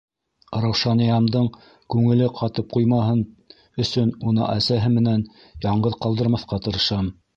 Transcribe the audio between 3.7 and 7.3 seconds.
өсөн уны әсәһе менән яңғыҙын ҡалдырмаҫҡа тырышам.